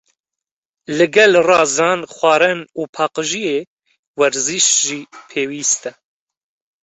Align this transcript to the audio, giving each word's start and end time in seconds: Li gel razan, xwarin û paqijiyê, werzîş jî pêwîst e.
Li 0.99 1.05
gel 1.17 1.33
razan, 1.47 1.99
xwarin 2.13 2.59
û 2.79 2.81
paqijiyê, 2.95 3.59
werzîş 4.19 4.67
jî 4.83 4.99
pêwîst 5.31 5.81
e. 5.89 5.91